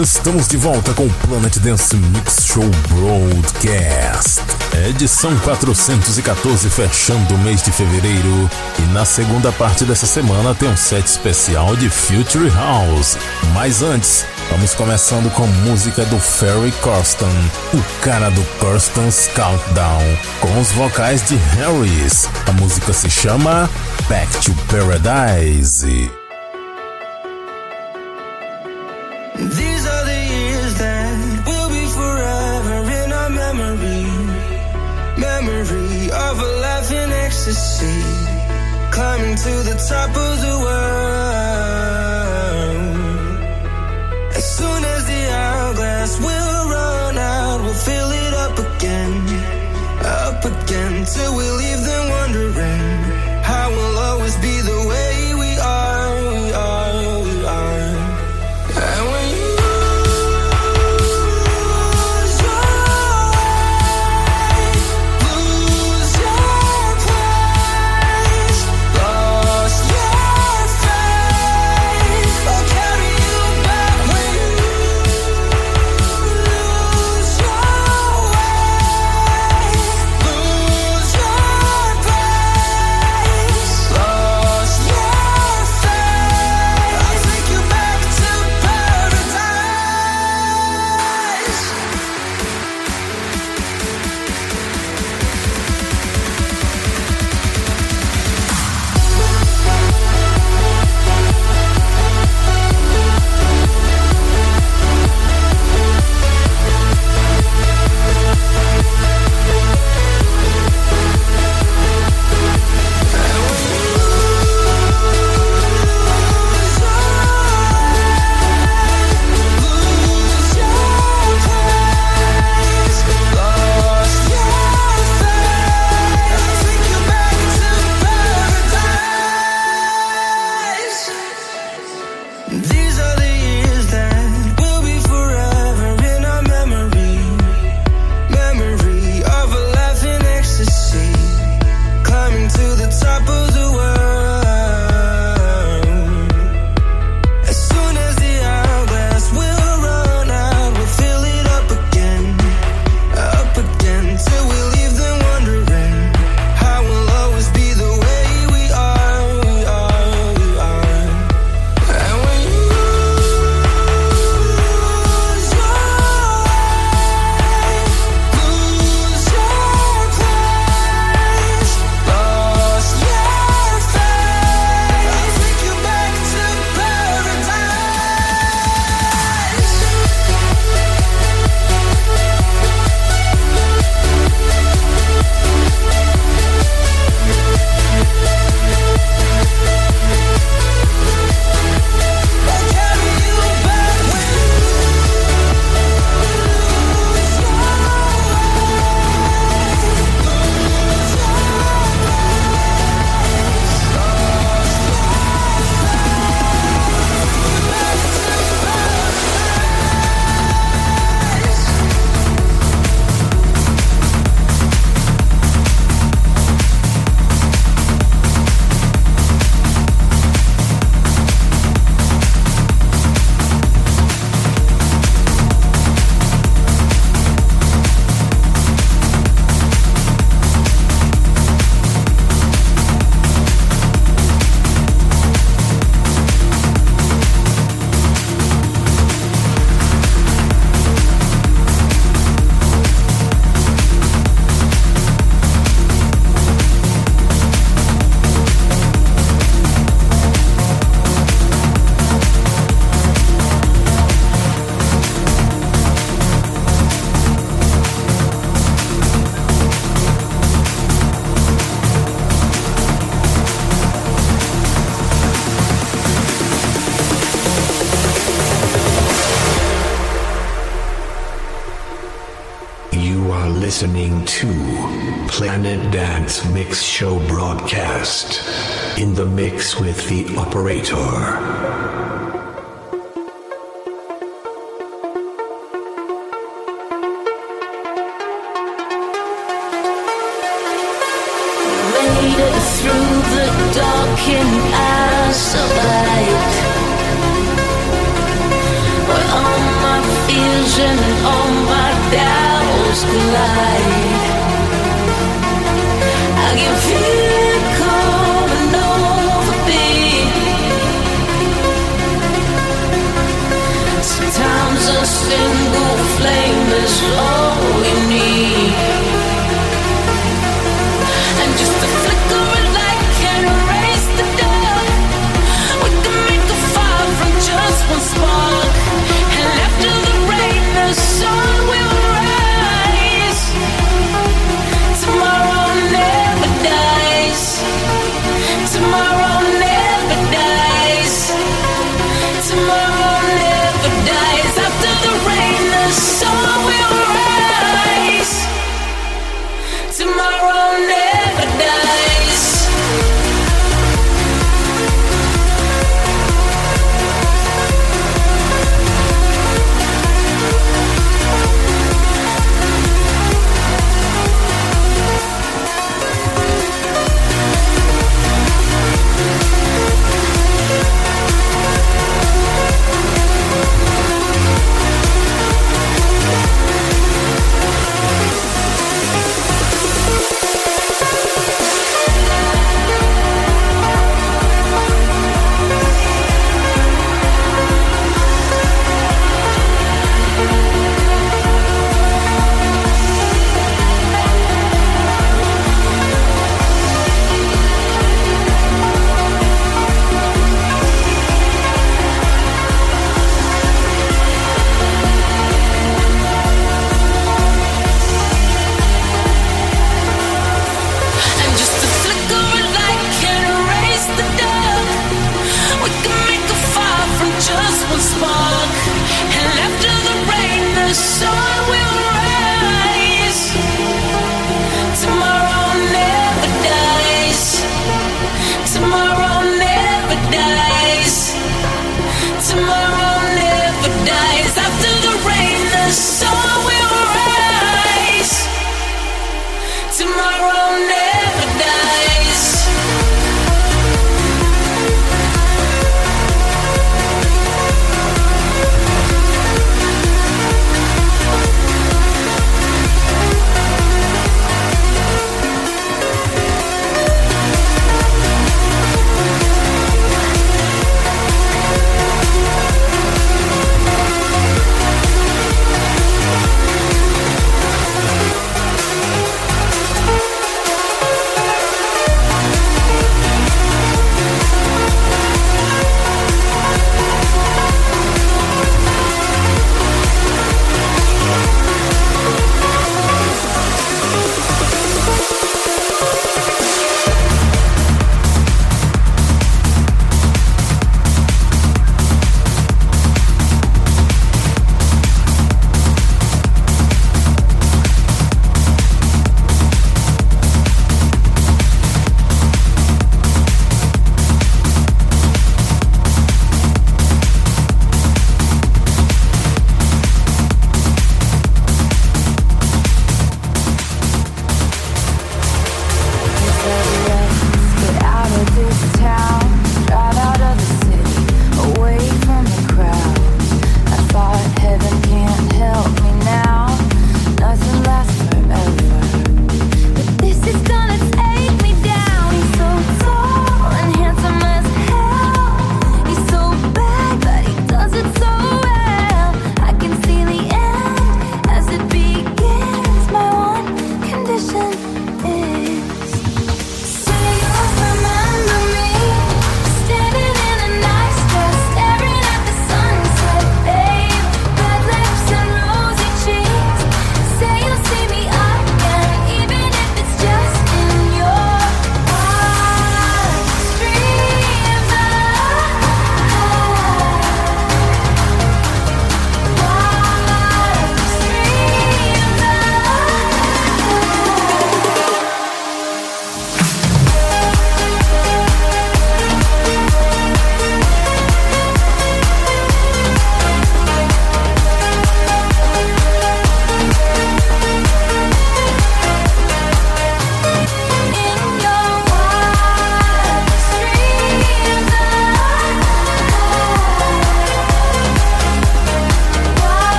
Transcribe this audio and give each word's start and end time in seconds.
Estamos 0.00 0.46
de 0.46 0.56
volta 0.56 0.94
com 0.94 1.06
o 1.06 1.10
Planet 1.26 1.56
Dance 1.58 1.96
Mix 1.96 2.44
Show 2.44 2.62
Broadcast. 2.88 4.40
Edição 4.88 5.36
414, 5.38 6.70
fechando 6.70 7.34
o 7.34 7.38
mês 7.38 7.60
de 7.64 7.72
fevereiro. 7.72 8.48
E 8.78 8.82
na 8.92 9.04
segunda 9.04 9.50
parte 9.50 9.84
dessa 9.84 10.06
semana 10.06 10.54
tem 10.54 10.68
um 10.68 10.76
set 10.76 11.04
especial 11.04 11.74
de 11.74 11.90
Future 11.90 12.48
House. 12.50 13.18
Mas 13.52 13.82
antes, 13.82 14.24
vamos 14.52 14.72
começando 14.72 15.32
com 15.34 15.48
música 15.68 16.04
do 16.04 16.20
Ferry 16.20 16.70
Corsten, 16.80 17.28
o 17.74 18.00
cara 18.00 18.30
do 18.30 18.44
Corsten's 18.60 19.28
Countdown, 19.34 20.04
com 20.40 20.60
os 20.60 20.70
vocais 20.72 21.26
de 21.26 21.34
Harris. 21.34 22.28
A 22.46 22.52
música 22.52 22.92
se 22.92 23.10
chama 23.10 23.68
Back 24.08 24.32
to 24.44 24.54
Paradise. 24.70 26.08
In 37.48 37.54
ecstasy. 37.54 38.02
Climbing 38.90 39.36
to 39.36 39.52
the 39.68 39.76
top 39.88 40.10
of 40.10 40.40
the 40.44 40.54
world. 40.64 40.88
As 44.36 44.56
soon 44.56 44.84
as 44.84 45.06
the 45.06 45.22
hourglass 45.32 46.18
will 46.20 46.68
run 46.68 47.18
out, 47.18 47.60
we'll 47.62 47.74
fill 47.74 48.10
it 48.10 48.34
up 48.34 48.58
again. 48.58 49.12
Up 50.04 50.44
again 50.44 51.04
till 51.04 51.36
we 51.36 51.50
leave 51.50 51.87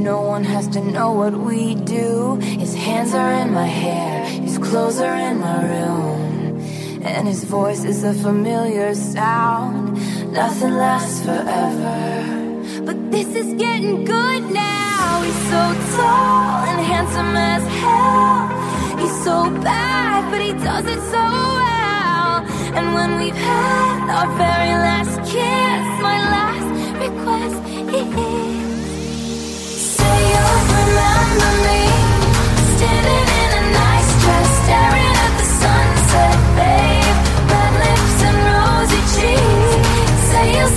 No 0.00 0.22
one 0.22 0.44
has 0.44 0.66
to 0.68 0.80
know 0.80 1.12
what 1.12 1.34
we 1.34 1.74
do. 1.74 2.36
His 2.36 2.74
hands 2.74 3.12
are 3.12 3.32
in 3.34 3.52
my 3.52 3.66
hair, 3.66 4.24
his 4.24 4.56
clothes 4.56 4.98
are 4.98 5.14
in 5.14 5.38
my 5.38 5.60
room. 5.72 7.02
And 7.04 7.28
his 7.28 7.44
voice 7.44 7.84
is 7.84 8.02
a 8.02 8.14
familiar 8.14 8.94
sound. 8.94 9.92
Nothing 10.32 10.72
lasts 10.72 11.22
forever. 11.22 12.82
But 12.86 13.10
this 13.10 13.28
is 13.34 13.52
getting 13.60 14.06
good 14.06 14.42
now. 14.50 15.20
He's 15.22 15.42
so 15.52 15.62
tall 15.96 16.64
and 16.70 16.80
handsome 16.92 17.36
as 17.36 17.64
hell. 17.84 18.96
He's 19.00 19.16
so 19.22 19.50
bad, 19.60 20.30
but 20.30 20.40
he 20.40 20.52
does 20.54 20.86
it 20.86 21.00
so 21.14 21.24
well. 21.60 22.32
And 22.76 22.94
when 22.94 23.18
we've 23.20 23.42
had 23.52 24.00
our 24.16 24.28
very 24.38 24.74
last 24.86 25.16
kiss, 25.30 25.84
my 26.08 26.18
last 26.34 26.68
request 27.04 27.58
is 27.94 28.59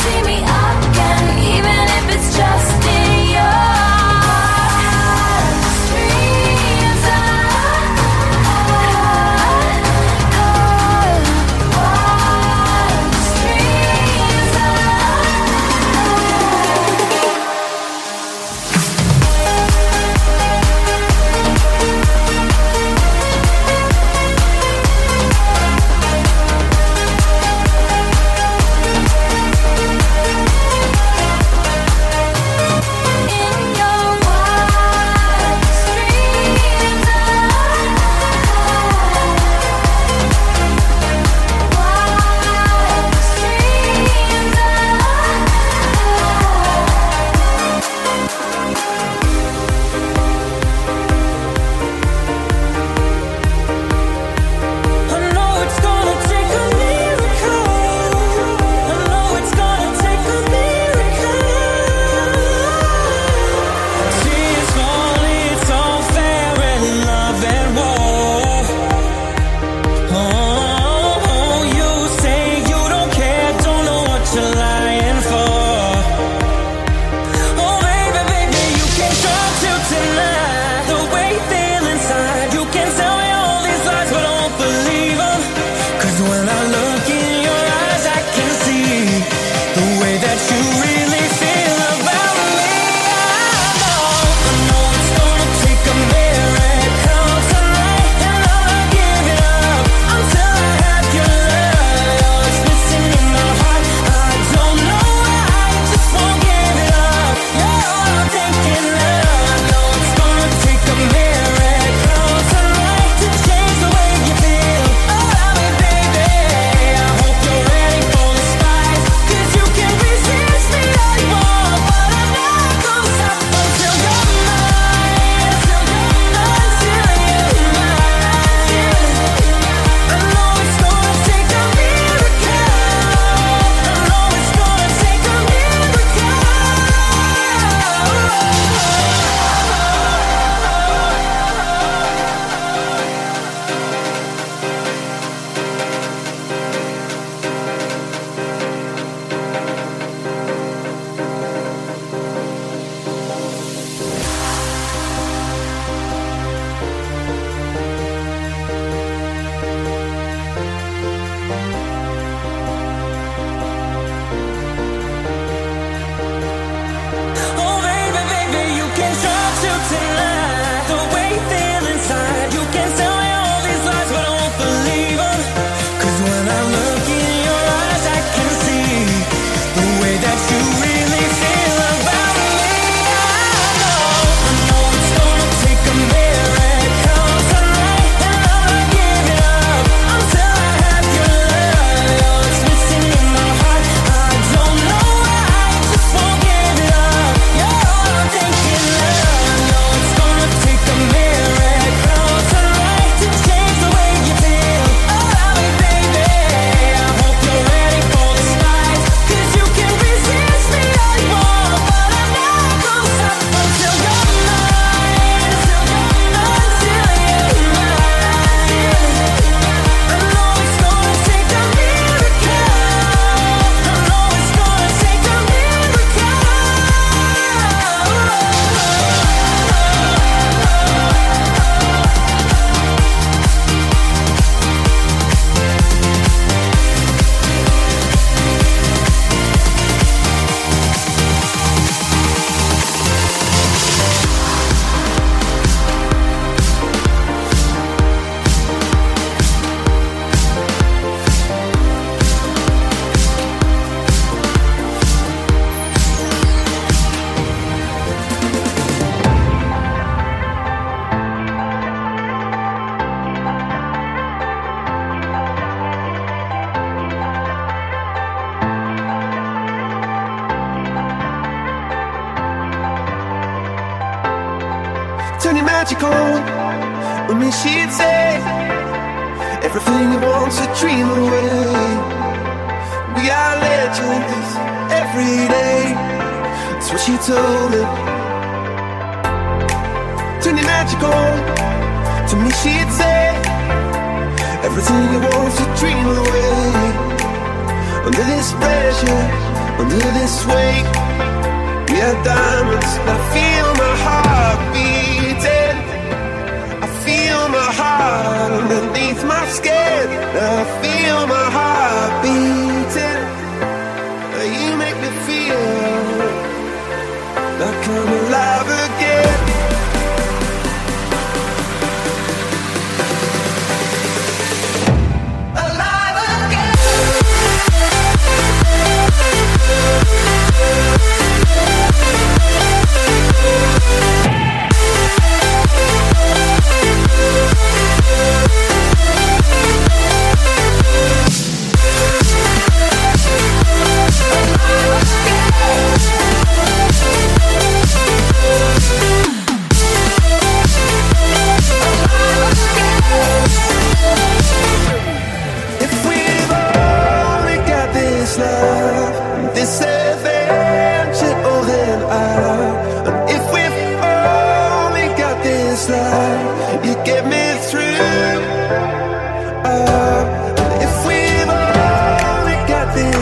see 0.03 0.21
me 0.23 0.32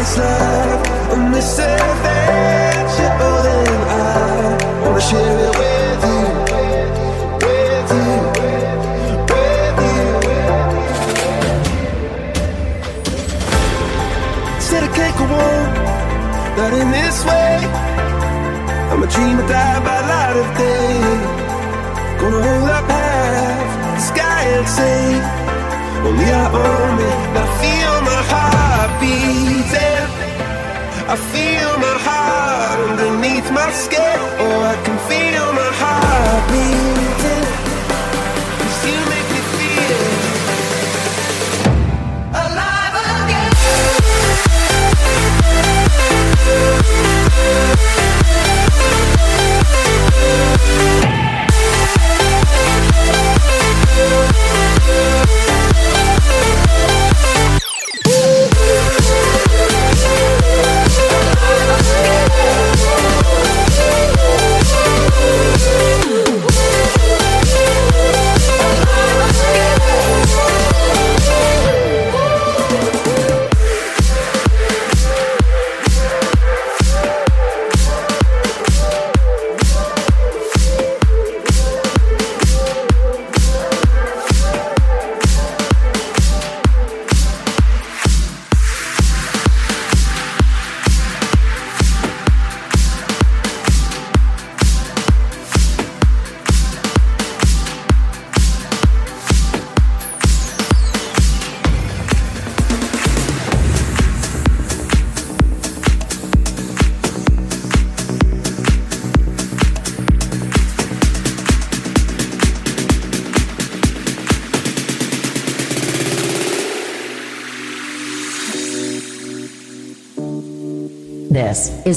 this 0.02 0.18
love, 0.18 0.82
and 1.14 1.32
this 1.32 1.60
adventure, 1.60 3.14
oh 3.22 3.40
then 3.46 3.68
I 3.86 4.84
wanna 4.84 5.02
share 5.10 5.38
it 5.46 5.54
with 5.62 6.04
you, 6.10 6.22
with 7.46 7.92
you, 7.98 8.10
with 9.30 9.80
you. 9.86 10.02
Said 14.68 14.82
I 14.88 14.92
can't 14.98 15.16
go 15.20 15.26
on, 15.50 15.66
not 16.58 16.72
in 16.82 16.88
this 16.98 17.18
way. 17.30 17.54
I'm 18.90 19.02
a 19.04 19.08
dreamer, 19.14 19.46
die 19.48 19.80
by 19.88 20.00
light 20.12 20.36
of 20.42 20.50
day. 20.58 20.94
Gonna 22.20 22.42
hold 22.48 22.70
up 22.78 22.90
half 22.90 23.70
the 23.98 24.02
sky 24.12 24.44
and 24.58 24.68
say, 24.78 25.00
Only 26.08 26.28
I 26.42 26.46
own 26.64 26.81
I 31.12 31.18
feel 31.18 31.72
my 31.78 31.98
heart 32.08 32.80
underneath 32.90 33.52
my 33.52 33.70
skin. 33.72 34.20
Oh, 34.40 34.64
I 34.64 34.76
can 34.86 34.98
feel 35.10 35.31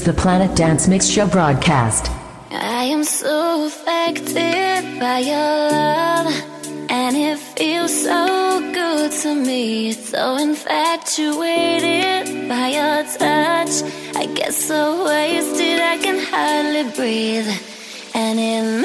the 0.05 0.13
Planet 0.13 0.55
Dance 0.55 0.87
Mix 0.87 1.07
Show 1.07 1.27
broadcast. 1.27 2.11
I 2.51 2.85
am 2.85 3.05
so 3.05 3.65
affected 3.65 5.01
by 5.01 5.21
your 5.21 5.71
love, 5.71 6.27
and 6.91 7.17
it 7.17 7.39
feels 7.39 8.03
so 8.03 8.61
good 8.75 9.11
to 9.23 9.35
me. 9.35 9.93
So 9.93 10.37
infatuated 10.37 12.51
by 12.51 12.69
your 12.69 13.05
touch, 13.17 13.83
I 14.15 14.27
get 14.35 14.53
so 14.53 15.07
wasted 15.07 15.81
I 15.81 15.97
can 15.97 16.19
hardly 16.19 16.85
breathe, 16.95 17.49
and 18.15 18.39
it 18.39 18.83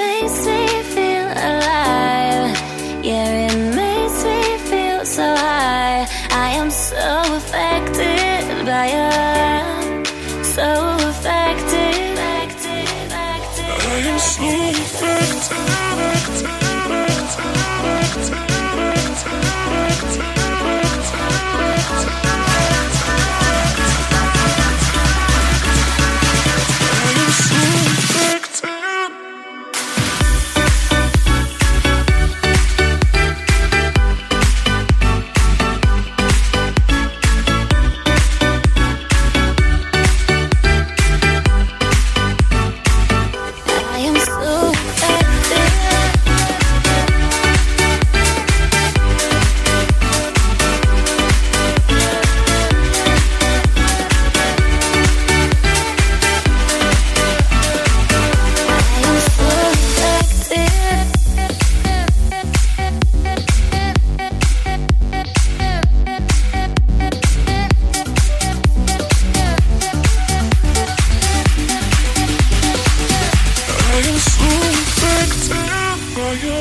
so 74.18 74.50
affected 74.82 76.00
by 76.16 76.32
you 76.44 76.60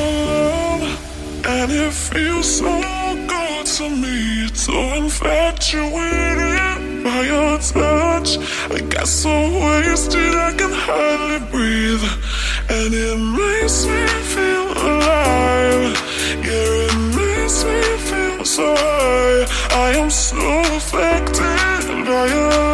and 1.49 1.71
it 1.71 1.91
feels 1.91 2.57
so 2.59 2.81
good 3.27 3.65
to 3.65 3.89
me, 3.89 4.47
so 4.53 4.73
infatuated 4.93 7.03
by 7.03 7.21
your 7.21 7.57
touch, 7.57 8.37
I 8.69 8.79
get 8.89 9.07
so 9.07 9.29
wasted 9.29 10.35
I 10.35 10.53
can 10.57 10.71
hardly 10.71 11.39
breathe, 11.51 12.03
and 12.69 12.93
it 12.93 13.17
makes 13.17 13.85
me 13.85 14.05
feel 14.33 14.71
alive. 14.91 15.95
Yeah, 16.45 16.87
it 16.87 16.95
makes 17.17 17.63
me 17.63 17.81
feel 18.09 18.45
so 18.45 18.75
high. 18.77 19.45
I 19.71 19.89
am 19.97 20.09
so 20.09 20.37
affected 20.77 22.05
by 22.05 22.25
your 22.27 22.68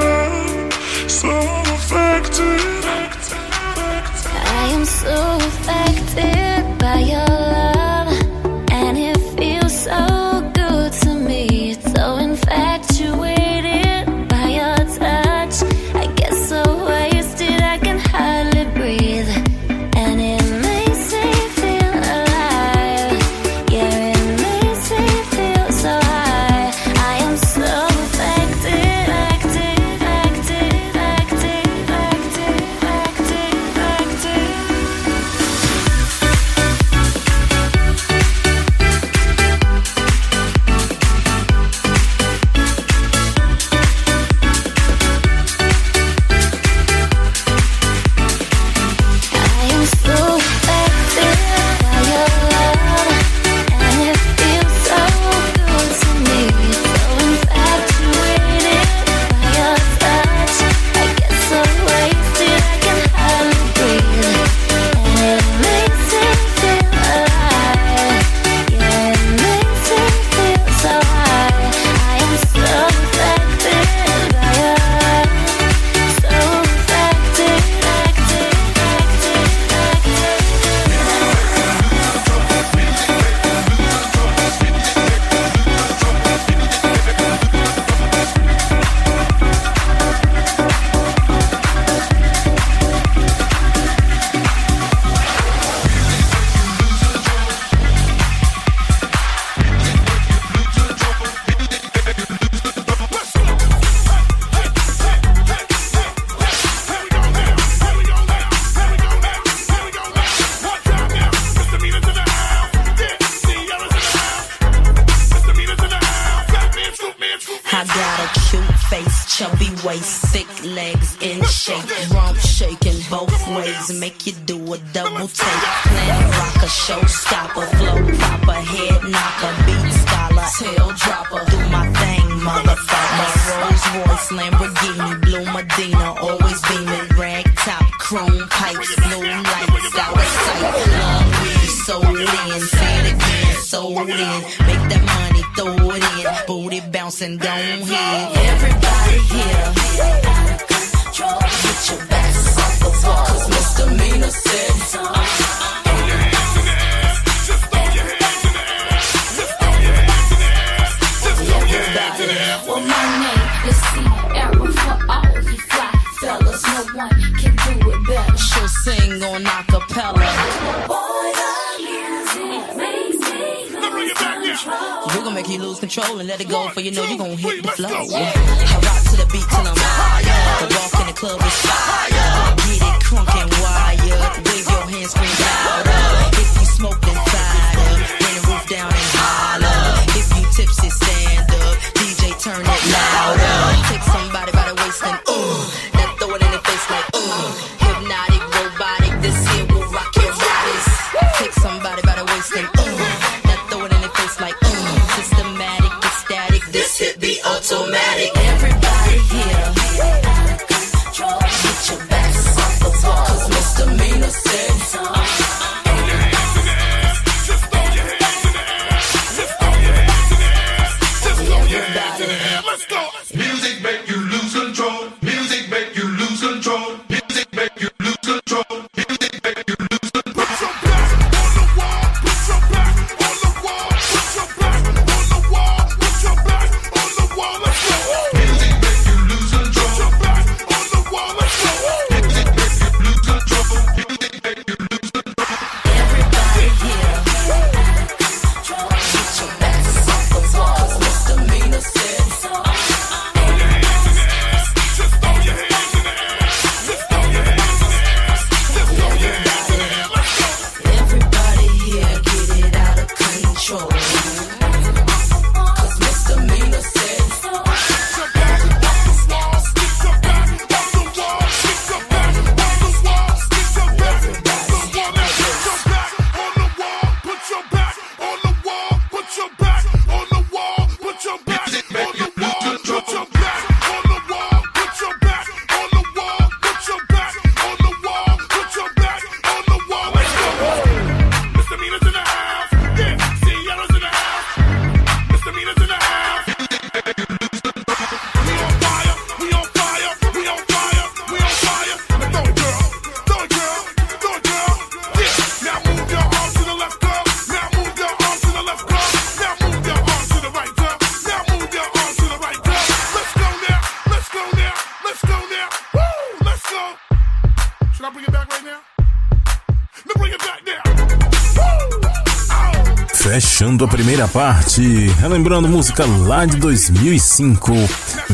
parte, 324.75 325.07
relembrando 325.19 325.67
música 325.69 326.05
lá 326.05 326.45
de 326.45 326.57
2005, 326.57 327.71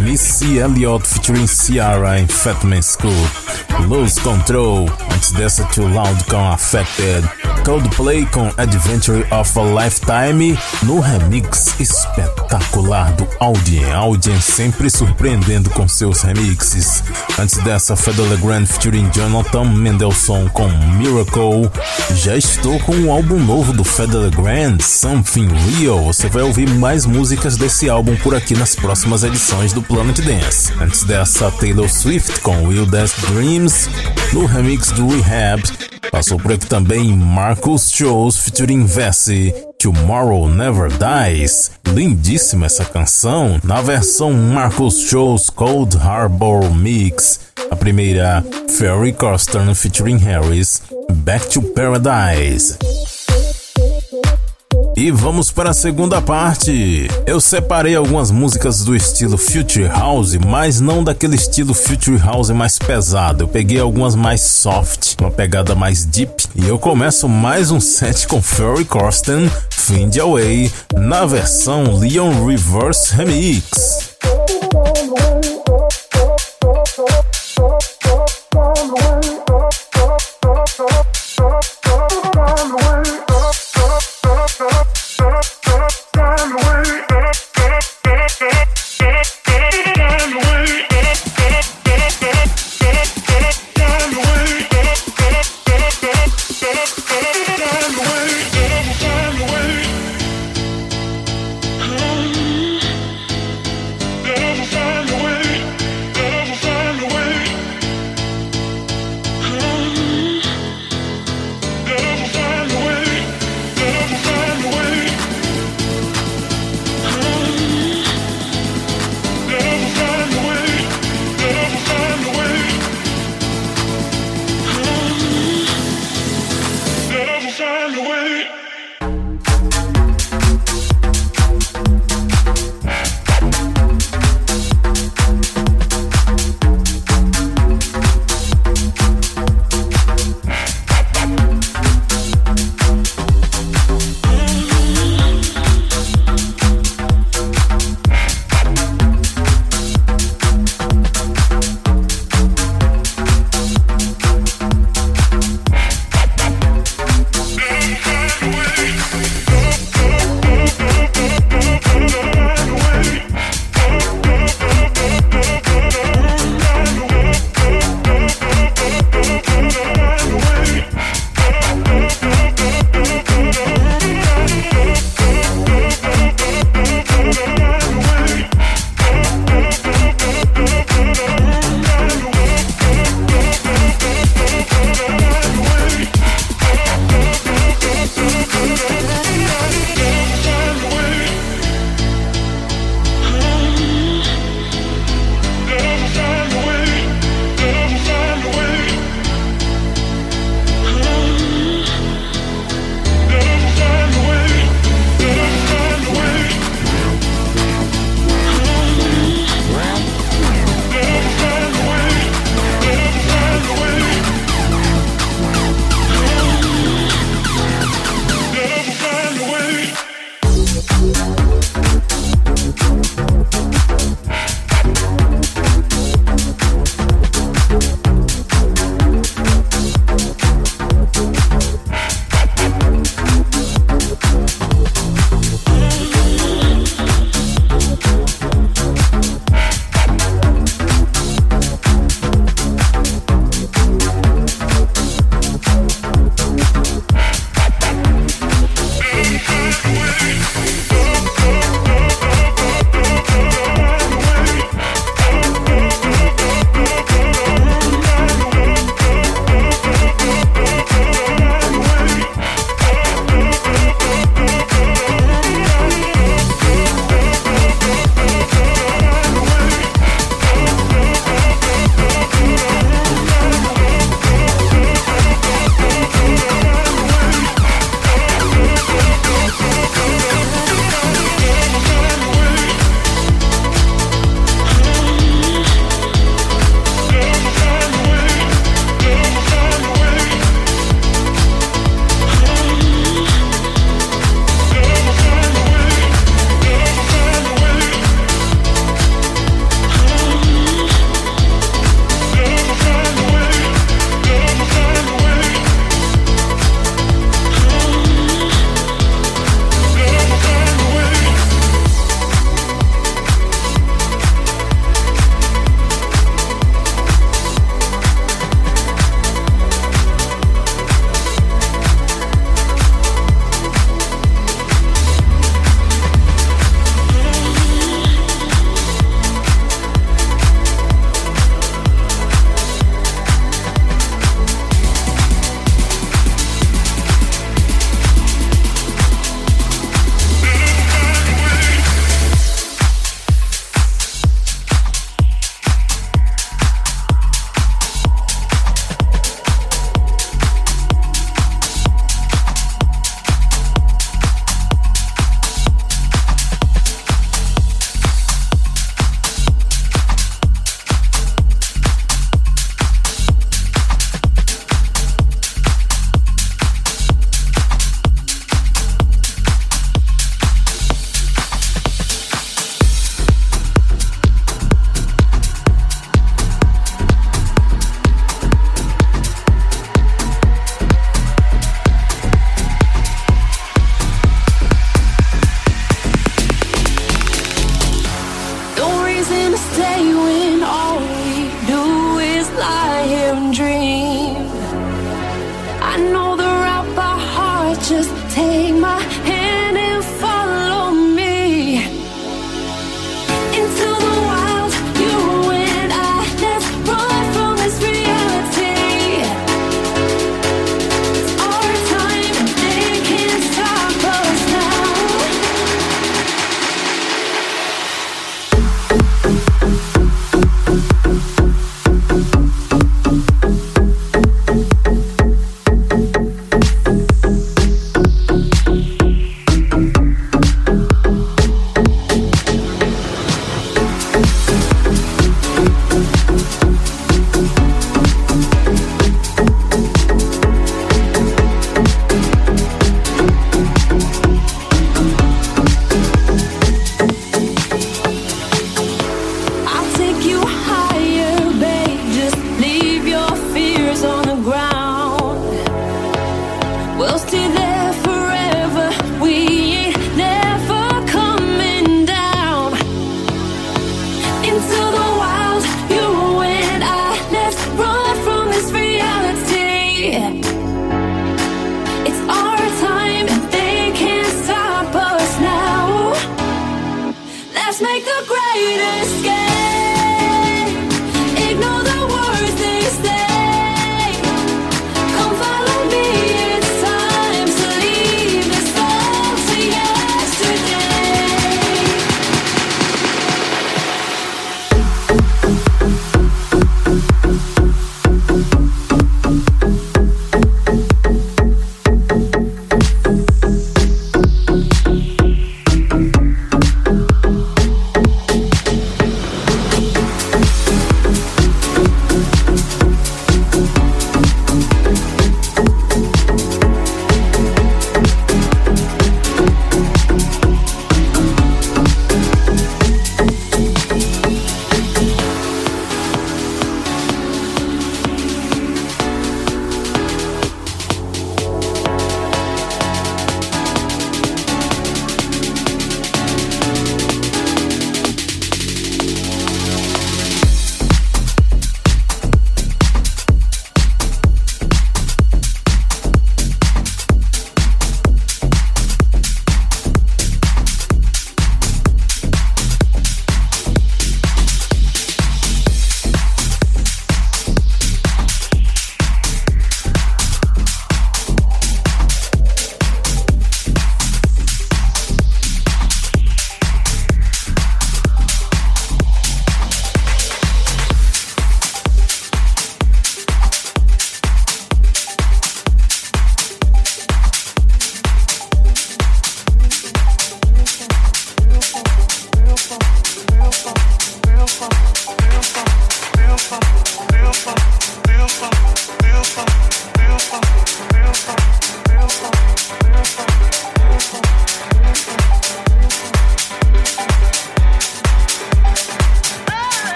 Missy 0.00 0.58
Elliott 0.58 1.06
featuring 1.06 1.46
Ciara 1.46 2.20
em 2.20 2.26
Fatman 2.26 2.82
School, 2.82 3.12
Lose 3.86 4.20
Control, 4.20 4.90
antes 5.14 5.30
dessa 5.32 5.64
Too 5.66 5.86
Loud 5.86 6.24
com 6.24 6.50
Affected, 6.50 7.24
Coldplay 7.64 8.26
com 8.26 8.52
Adventure 8.56 9.24
of 9.30 9.58
a 9.58 9.84
Lifetime, 9.84 10.58
no 10.82 11.00
remix 11.00 11.78
espetacular 11.78 13.12
do 13.12 13.28
Audien, 13.38 13.92
Audien 13.92 14.40
sempre 14.40 14.90
surpreendendo 14.90 15.70
com 15.70 15.86
seus 15.86 16.22
remixes. 16.22 17.02
Antes 17.36 17.58
dessa, 17.64 17.96
Federer 17.96 18.38
Grand 18.38 18.64
featuring 18.64 19.10
Jonathan 19.12 19.64
Mendelssohn 19.64 20.48
com 20.50 20.68
Miracle, 20.96 21.68
já 22.14 22.36
estou 22.36 22.78
com 22.80 22.94
um 22.94 23.12
álbum 23.12 23.38
novo 23.38 23.72
do 23.72 23.82
Federer 23.82 24.30
Grand, 24.30 24.78
Something 24.80 25.48
Real. 25.48 26.04
Você 26.04 26.28
vai 26.28 26.44
ouvir 26.44 26.68
mais 26.70 27.04
músicas 27.04 27.56
desse 27.56 27.88
álbum 27.88 28.14
por 28.16 28.36
aqui 28.36 28.54
nas 28.54 28.76
próximas 28.76 29.24
edições 29.24 29.72
do 29.72 29.82
Planet 29.82 30.20
Dance. 30.20 30.72
Antes 30.80 31.02
dessa, 31.02 31.50
Taylor 31.50 31.88
Swift 31.88 32.38
com 32.40 32.54
Dance 32.86 33.20
Dreams, 33.26 33.88
no 34.32 34.46
remix 34.46 34.92
do 34.92 35.08
Rehab. 35.08 35.62
Passou 36.12 36.38
por 36.38 36.52
aqui 36.52 36.66
também 36.66 37.12
Marcus 37.16 37.90
Shows 37.90 38.36
featuring 38.36 38.86
Vessi. 38.86 39.52
Tomorrow 39.80 40.48
Never 40.48 40.88
Dies. 40.88 41.72
Lindíssima 41.94 42.66
essa 42.66 42.84
canção 42.84 43.60
na 43.62 43.80
versão 43.80 44.32
Marcus 44.32 44.98
Shows 44.98 45.48
Cold 45.48 45.96
Harbor 45.96 46.74
Mix. 46.74 47.38
A 47.70 47.76
primeira, 47.76 48.44
Ferry 48.76 49.12
Corsten 49.12 49.72
featuring 49.76 50.16
Harris, 50.16 50.82
Back 51.12 51.48
to 51.50 51.62
Paradise. 51.62 52.76
E 54.96 55.10
vamos 55.12 55.52
para 55.52 55.70
a 55.70 55.74
segunda 55.74 56.20
parte. 56.20 57.08
Eu 57.26 57.40
separei 57.40 57.94
algumas 57.94 58.32
músicas 58.32 58.84
do 58.84 58.96
estilo 58.96 59.38
Future 59.38 59.86
House, 59.86 60.34
mas 60.36 60.80
não 60.80 61.02
daquele 61.02 61.36
estilo 61.36 61.74
Future 61.74 62.16
House 62.18 62.50
mais 62.50 62.76
pesado. 62.76 63.44
Eu 63.44 63.48
peguei 63.48 63.78
algumas 63.78 64.16
mais 64.16 64.40
soft, 64.40 65.14
uma 65.20 65.30
pegada 65.30 65.76
mais 65.76 66.04
deep. 66.04 66.44
E 66.56 66.66
eu 66.66 66.78
começo 66.78 67.28
mais 67.28 67.70
um 67.70 67.80
set 67.80 68.26
com 68.26 68.42
Ferry 68.42 68.84
Corsten, 68.84 69.50
Find 69.86 70.18
Away, 70.18 70.72
na 70.94 71.26
versão 71.26 71.98
Leon 71.98 72.46
Reverse 72.46 73.14
Remix. 73.14 73.73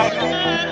Obrigado. 0.00 0.69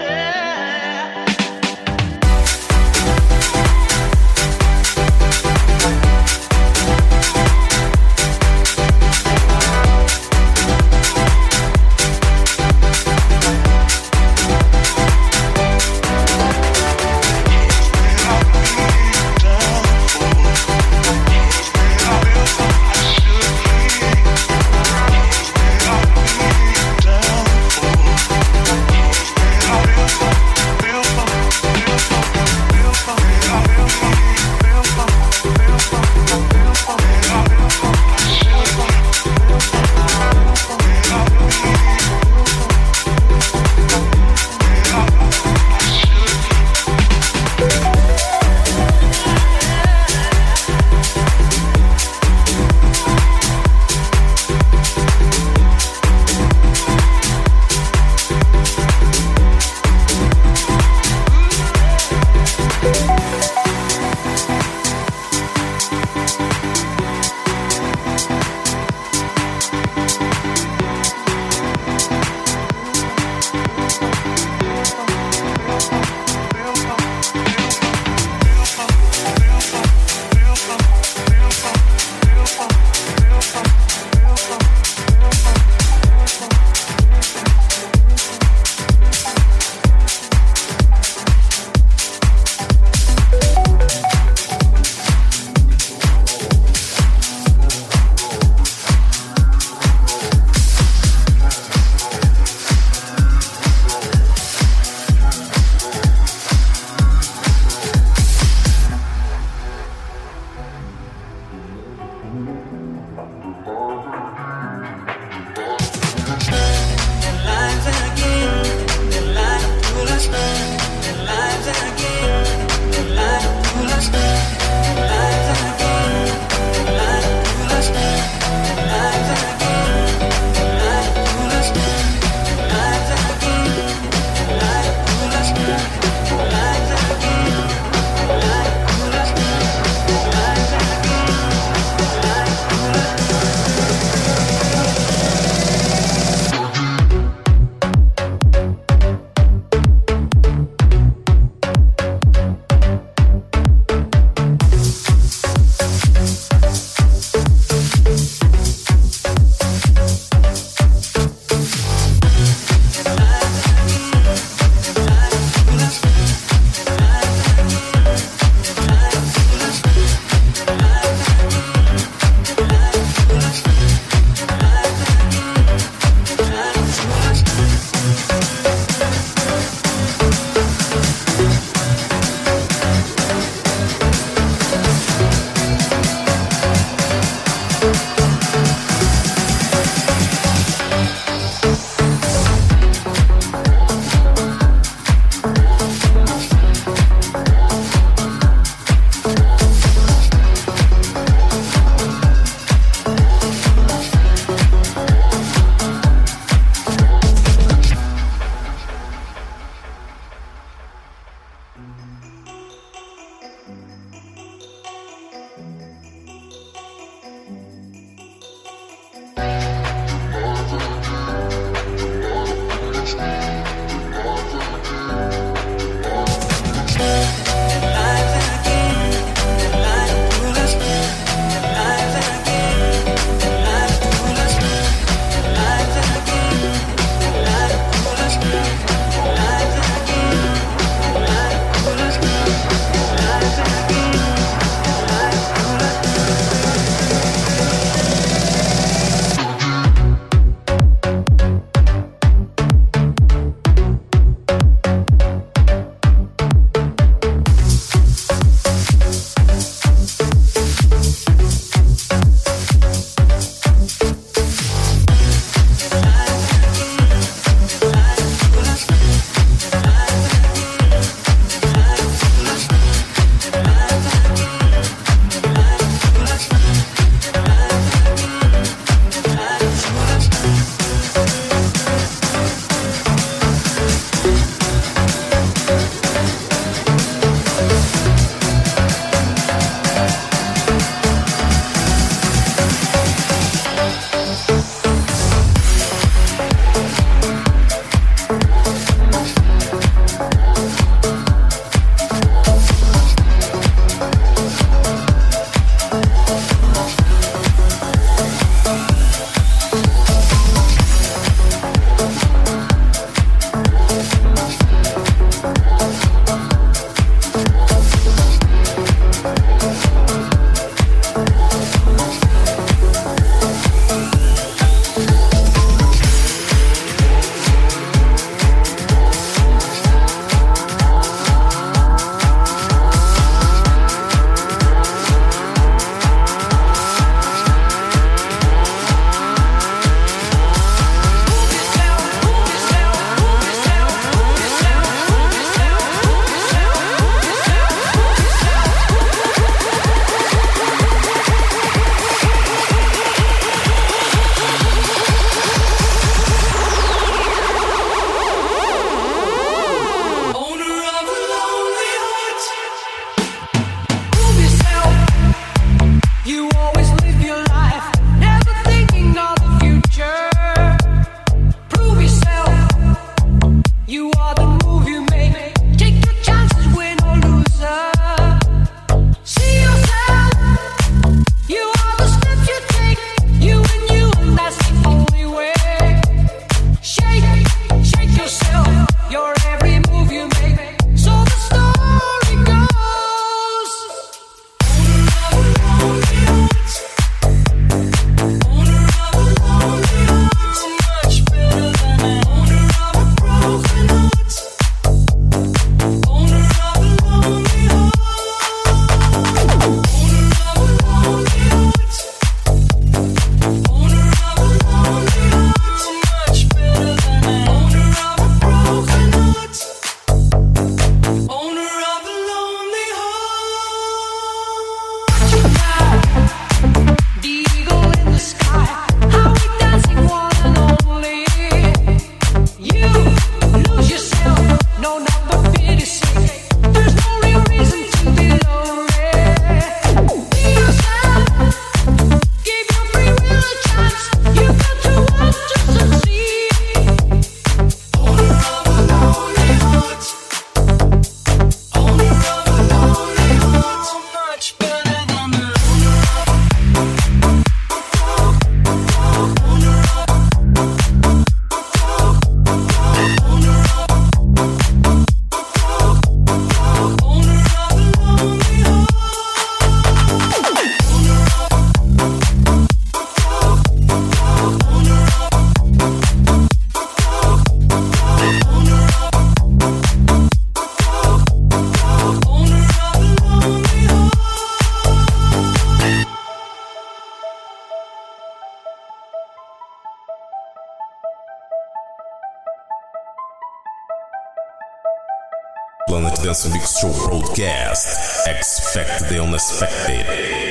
this 496.29 496.79
show 496.79 496.93
broadcast. 497.07 498.29
Expect 498.29 499.09
the 499.09 499.19
unexpected. 499.23 500.48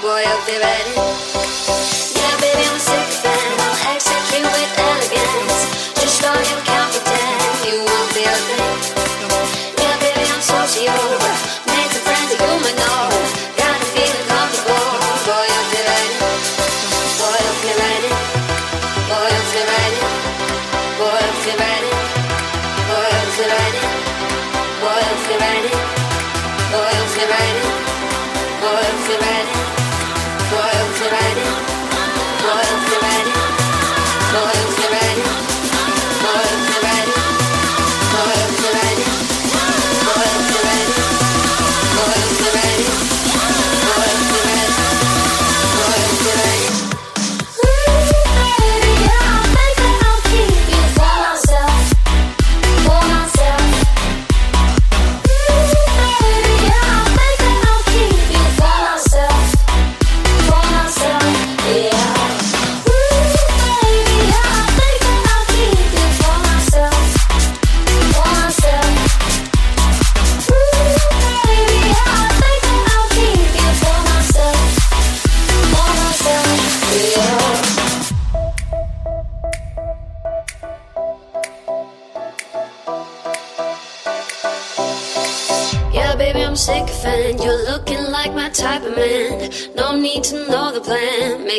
boy 0.00 0.22
I'll 0.24 0.46
be 0.46 0.58
ready. 0.58 1.05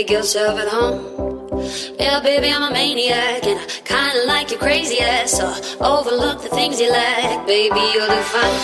make 0.07 0.17
yourself 0.17 0.57
at 0.57 0.69
home. 0.69 1.03
Yeah, 1.99 2.21
baby, 2.21 2.49
I'm 2.49 2.63
a 2.63 2.71
maniac, 2.71 3.43
and 3.43 3.59
I 3.59 3.65
kinda 3.83 4.23
like 4.25 4.51
your 4.51 4.59
crazy 4.59 4.99
ass. 5.01 5.31
So 5.31 5.45
overlook 5.81 6.41
the 6.41 6.49
things 6.49 6.79
you 6.79 6.89
lack, 6.89 7.45
baby, 7.45 7.83
you'll 7.93 8.07
do 8.07 8.21
fine. 8.33 8.57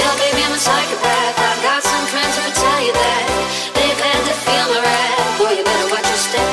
Yeah, 0.00 0.12
baby, 0.22 0.40
I'm 0.46 0.54
a 0.56 0.62
psychopath. 0.66 1.36
I've 1.48 1.62
got 1.68 1.82
some 1.82 2.06
friends 2.12 2.34
who 2.38 2.46
tell 2.64 2.80
you 2.86 2.92
that 2.92 3.24
they've 3.76 4.00
had 4.08 4.22
to 4.28 4.34
feel 4.46 4.66
my 4.72 4.80
wrath. 4.84 5.38
Boy, 5.38 5.52
you 5.58 5.64
better 5.64 5.88
watch 5.92 6.08
your 6.12 6.22
step. 6.28 6.52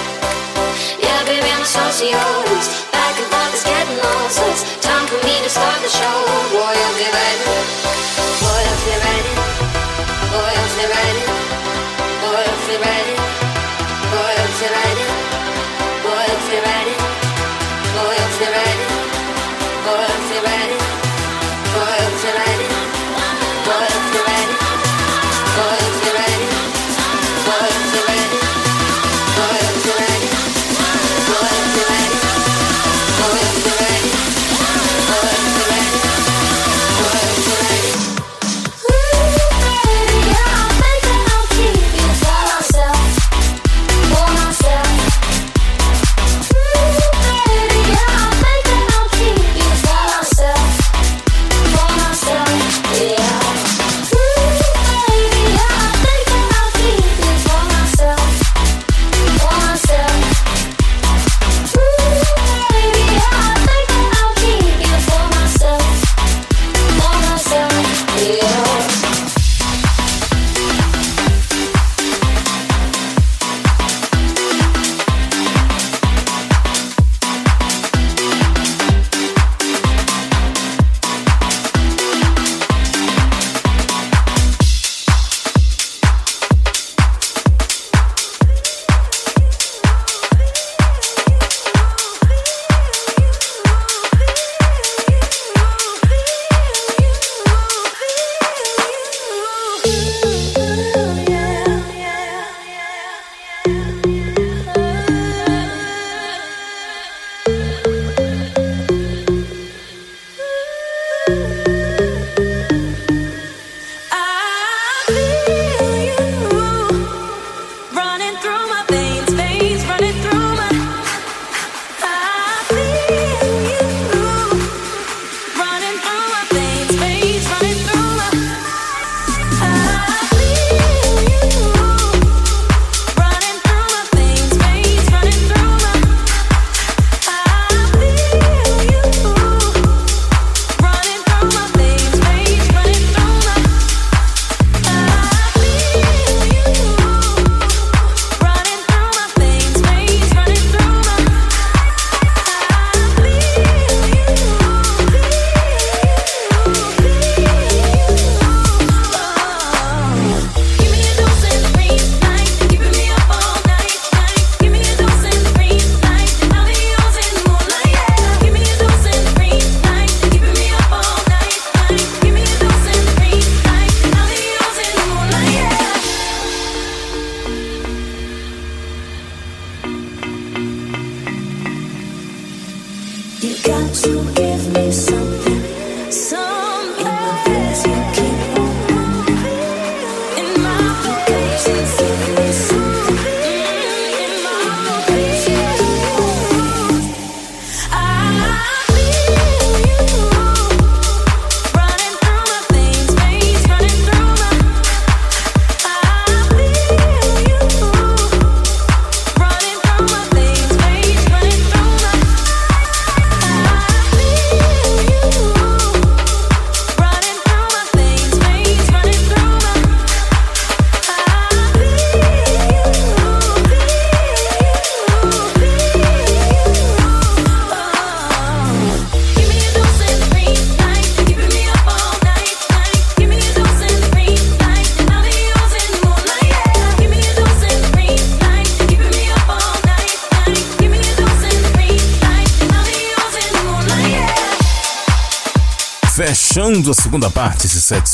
Yeah, 1.06 1.20
baby, 1.30 1.50
I'm 1.56 1.64
a 1.64 1.70
sociopath. 1.78 2.92
Back 2.92 3.16
and 3.22 3.28
forth 3.32 3.54
is 3.58 3.64
getting 3.72 3.98
lost. 4.04 4.36
So 4.36 4.44
it's 4.52 4.64
time 4.84 5.06
for 5.12 5.20
me 5.28 5.36
to 5.46 5.50
start 5.50 5.80
the 5.82 5.92
show. 6.00 6.37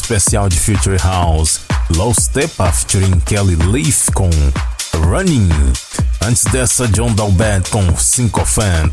Especial 0.04 0.50
de 0.50 0.60
Future 0.60 0.98
House, 1.02 1.62
Low 1.96 2.14
Step 2.14 2.54
featuring 2.74 3.22
Kelly 3.22 3.56
Leaf 3.56 4.10
com 4.14 4.30
Running. 5.08 5.50
Antes 6.22 6.44
dessa, 6.46 6.88
John 6.90 7.14
Dalbert 7.14 7.70
com 7.70 7.96
Sycophant. 7.96 8.92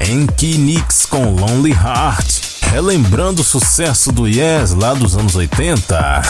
Enki 0.00 0.58
Nix 0.58 1.06
com 1.06 1.34
Lonely 1.34 1.72
Heart. 1.72 2.42
Relembrando 2.70 3.40
o 3.40 3.44
sucesso 3.44 4.12
do 4.12 4.28
Yes 4.28 4.74
lá 4.74 4.92
dos 4.92 5.16
anos 5.16 5.34
80. 5.34 6.22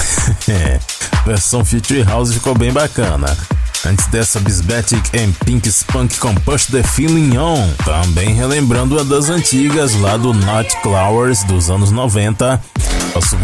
Versão 1.27 1.65
Future 1.65 2.05
House 2.05 2.33
ficou 2.33 2.57
bem 2.57 2.73
bacana. 2.73 3.37
Antes 3.85 4.07
dessa, 4.07 4.39
Bisbetic 4.39 5.03
and 5.19 5.33
Pink 5.45 5.69
Spunk 5.69 6.21
com 6.21 6.33
Push 6.37 6.67
the 6.67 6.85
Feeling 6.85 7.37
On, 7.37 7.69
também 7.85 8.33
relembrando 8.33 9.01
a 9.01 9.03
das 9.03 9.29
antigas 9.29 9.97
lá 9.97 10.17
do 10.17 10.33
Not 10.33 10.77
Clowers 10.83 11.43
dos 11.43 11.69
anos 11.69 11.91
90. 11.91 12.61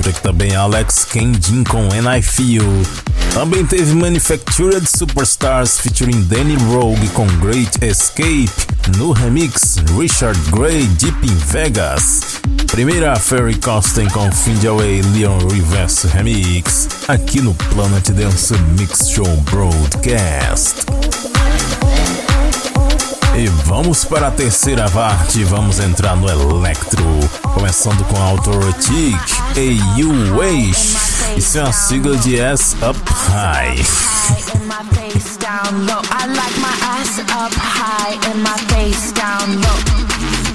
Aqui 0.08 0.22
também 0.22 0.56
Alex 0.56 1.04
Kendin 1.04 1.62
com 1.64 1.88
And 1.92 2.16
I 2.16 2.22
Feel. 2.22 2.64
Também 3.34 3.66
teve 3.66 3.94
Manufactured 3.94 4.86
Superstars 4.86 5.78
featuring 5.78 6.22
Danny 6.22 6.56
Rogue 6.72 7.08
com 7.08 7.26
Great 7.38 7.78
Escape. 7.84 8.50
No 8.96 9.12
remix, 9.12 9.76
Richard 9.98 10.38
Gray 10.50 10.86
Deep 10.86 11.26
in 11.26 11.36
Vegas. 11.52 12.40
Primeira 12.68 13.16
Ferry 13.16 13.56
Costin 13.56 14.08
com 14.08 14.32
Find 14.32 14.64
Away 14.64 15.02
Leon 15.14 15.38
Reverse 15.46 16.06
Remix. 16.06 16.88
Aqui 17.06 17.42
no 17.42 17.52
Planet 17.54 18.08
Dance 18.08 18.54
Mix 18.78 19.10
Show 19.10 19.26
Broadcast. 19.50 20.87
E 23.38 23.46
vamos 23.46 24.04
para 24.04 24.26
a 24.26 24.30
terceira 24.32 24.90
parte, 24.90 25.44
vamos 25.44 25.78
entrar 25.78 26.16
no 26.16 26.28
Electro, 26.28 27.04
começando 27.54 28.04
com 28.08 28.20
Autorotic 28.20 29.16
e 29.56 29.78
You 29.96 30.36
Wish. 30.36 30.96
Isso 31.36 31.58
é 31.58 31.60
a 31.60 31.70
sigla 31.70 32.16
de 32.16 32.40
S 32.40 32.74
Up 32.82 32.98
High. 33.08 33.78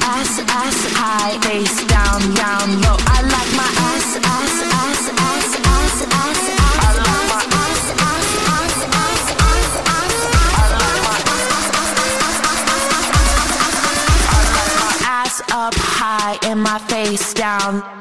Ass, 0.06 0.40
ass, 0.40 0.76
high, 0.94 1.40
face 1.40 1.86
down, 1.86 2.20
down 2.36 2.82
low. 2.82 2.98
I 3.08 3.22
like 3.22 3.52
my 3.56 3.62
face 17.18 17.34
down. 17.36 17.93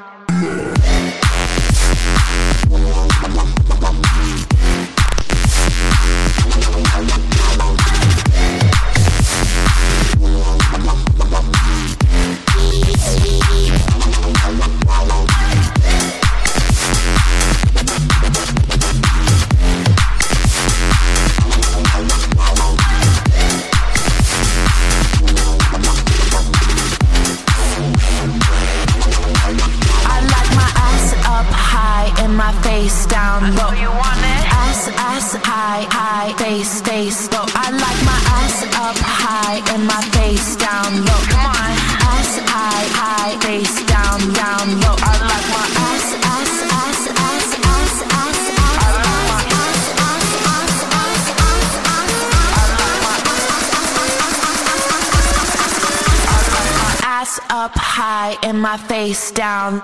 My 58.62 58.76
face 58.76 59.32
down. 59.32 59.82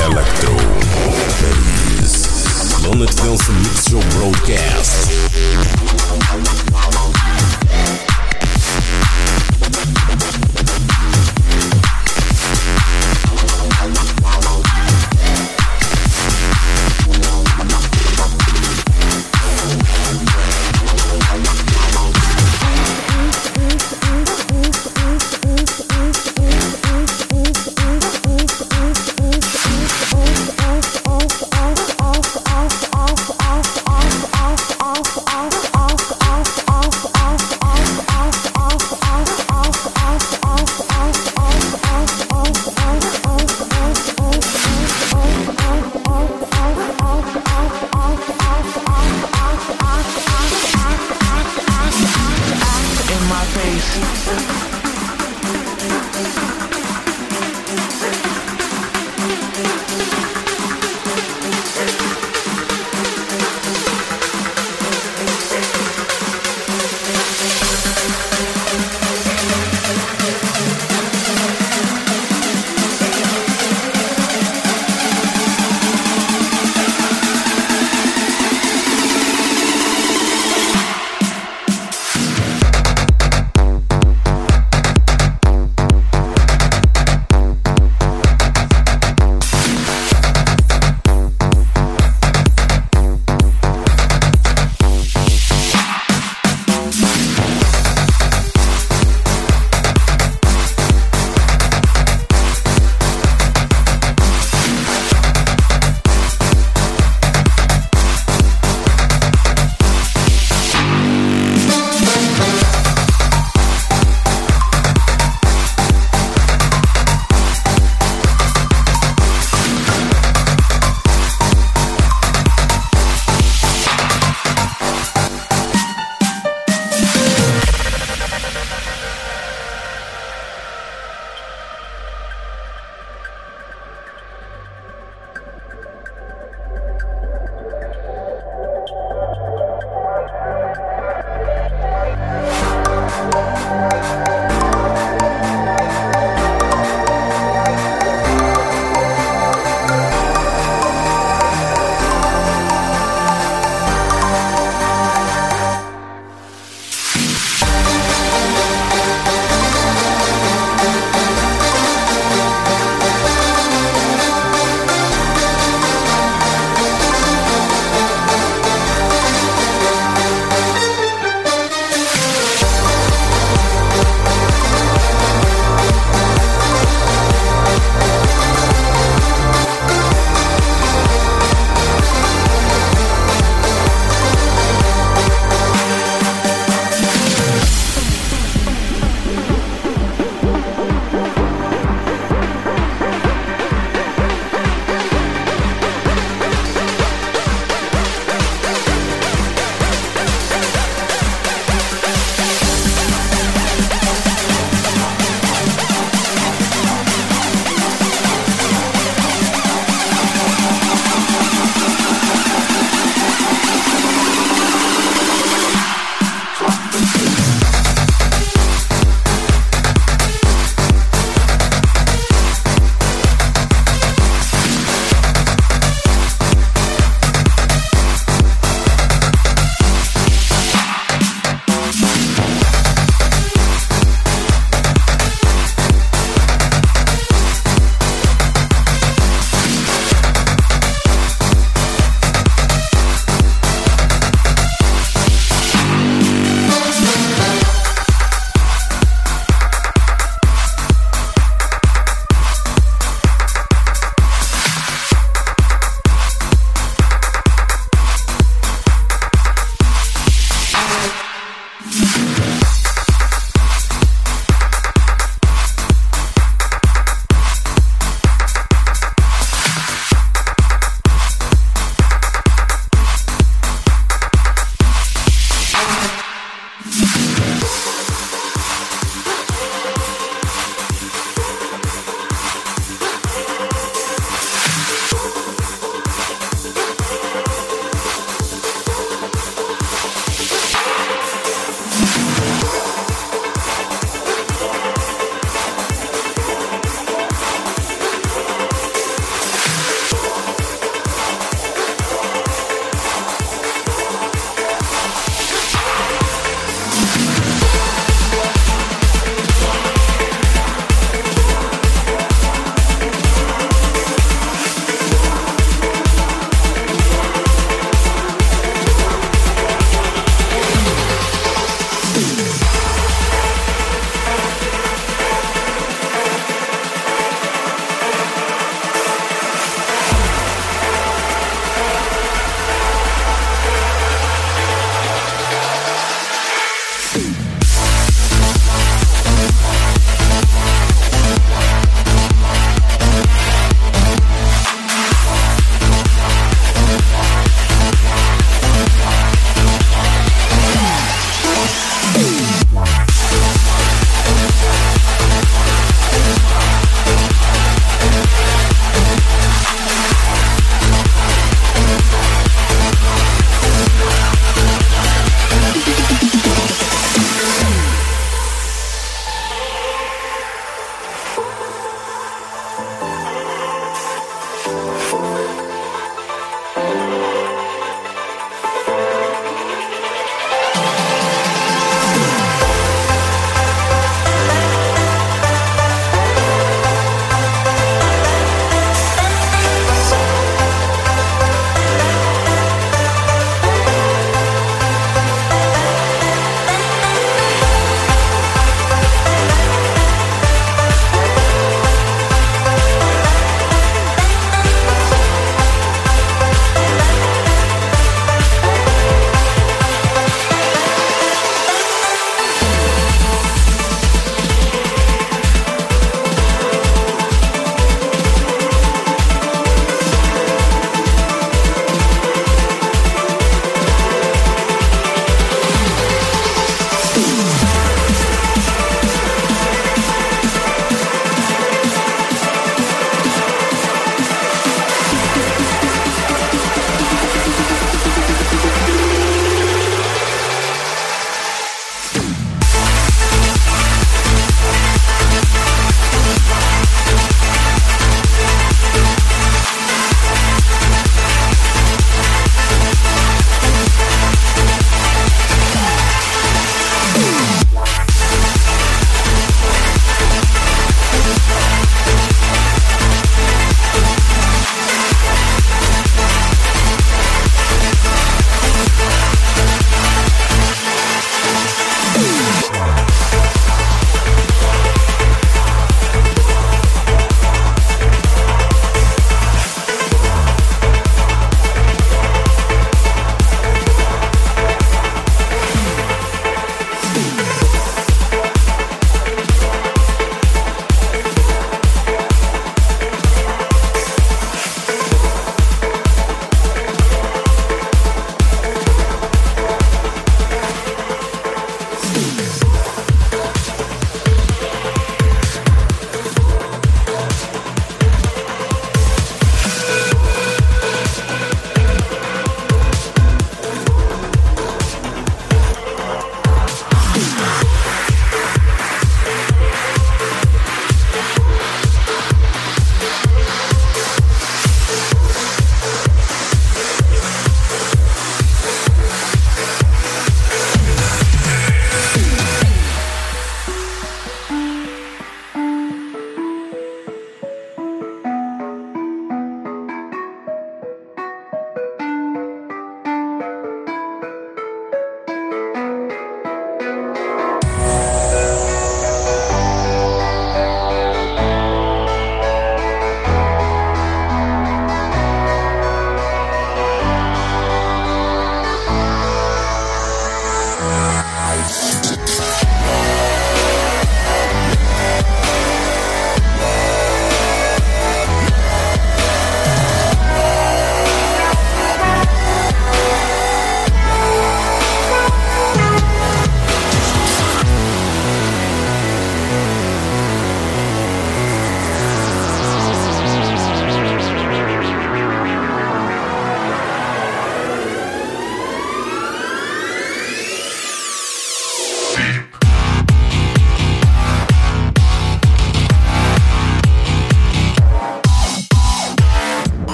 Electro. 0.00 0.68
Dance 3.28 3.48
Mix 3.50 3.90
Show 3.90 4.00
Broadcast. 4.18 5.07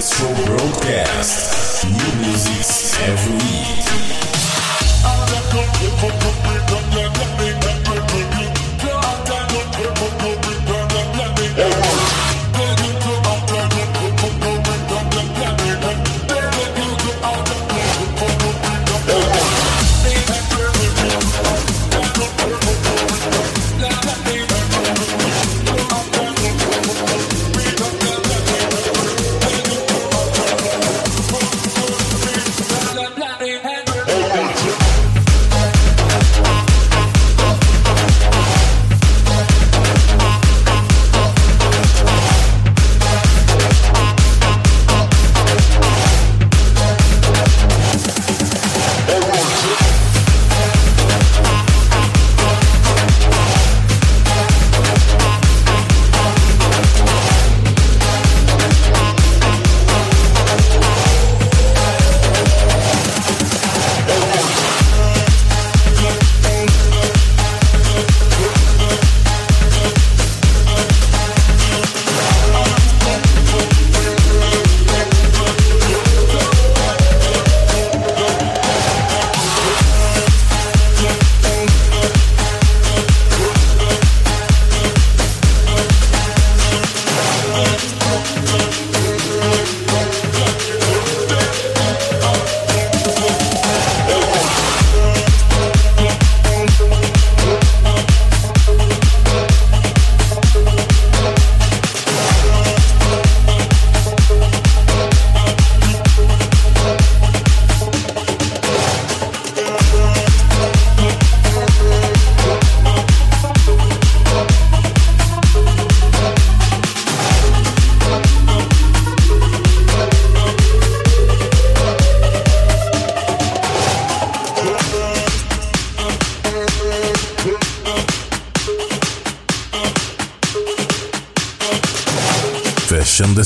Show 0.00 0.32
broadcast. 0.46 1.84
New 1.86 2.22
music 2.22 3.02
every 3.02 3.32
week. 3.32 3.88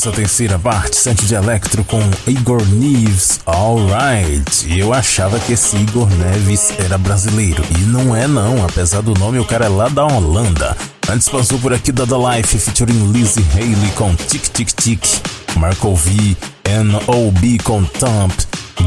Essa 0.03 0.11
terceira 0.11 0.59
parte, 0.59 0.97
Sante 0.97 1.25
de 1.27 1.35
Electro 1.37 1.85
com 1.85 2.01
Igor 2.27 2.61
Neves, 2.71 3.39
Alright. 3.47 4.77
Eu 4.77 4.93
achava 4.93 5.39
que 5.39 5.53
esse 5.53 5.77
Igor 5.77 6.11
Neves 6.11 6.73
era 6.77 6.99
brasileiro. 6.99 7.63
E 7.79 7.83
não 7.83 8.17
é 8.17 8.27
não, 8.27 8.65
apesar 8.65 9.01
do 9.01 9.15
nome, 9.15 9.39
o 9.39 9.45
cara 9.45 9.67
é 9.67 9.69
lá 9.69 9.89
da 9.89 10.05
Holanda. 10.05 10.77
Antes 11.09 11.29
passou 11.29 11.57
por 11.61 11.73
aqui 11.73 11.93
da 11.93 12.05
The 12.05 12.17
Life, 12.17 12.59
featuring 12.59 13.13
Lizzie 13.13 13.47
Haley 13.55 13.93
com 13.95 14.13
Tic 14.17 14.43
Tic 14.49 14.73
Tic, 14.73 15.05
Marco 15.55 15.95
V, 15.95 16.37
N.O.B. 16.65 17.59
com 17.63 17.85
Thump, 17.85 18.33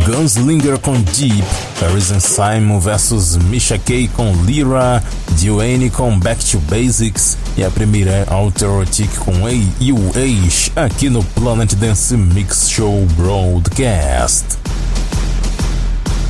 Gunslinger 0.06 0.78
com 0.80 1.00
Deep, 1.00 1.46
Harrison 1.80 2.20
Simon 2.20 2.80
vs 2.82 3.38
Misha 3.38 3.78
K 3.78 4.10
com 4.10 4.34
Lyra, 4.44 5.02
Duane 5.46 5.92
com 5.92 6.18
Back 6.18 6.44
to 6.44 6.58
Basics 6.62 7.38
e 7.56 7.64
a 7.64 7.70
primeira 7.70 8.10
é 8.10 8.26
Alterotic 8.28 9.16
com 9.20 9.46
AUH 9.46 10.72
aqui 10.76 11.08
no 11.08 11.24
Planet 11.24 11.72
Dance 11.76 12.18
Mix 12.18 12.68
Show 12.68 13.06
Broadcast. 13.16 14.58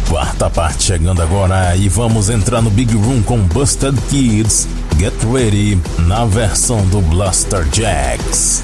Quarta 0.09 0.49
parte 0.49 0.83
chegando 0.83 1.21
agora 1.21 1.77
e 1.77 1.87
vamos 1.87 2.29
entrar 2.29 2.61
no 2.61 2.69
Big 2.69 2.93
Room 2.93 3.21
com 3.23 3.39
Busted 3.39 3.97
Kids 4.09 4.67
Get 4.99 5.13
Ready 5.31 5.79
na 5.99 6.25
versão 6.25 6.85
do 6.87 6.99
Blaster 6.99 7.65
Jacks. 7.71 8.63